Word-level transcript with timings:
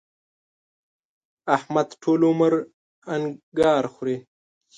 احمد 1.55 1.87
ټول 2.01 2.19
عمر 2.29 2.53
انګار 3.15 3.83
خوري. 3.93 4.17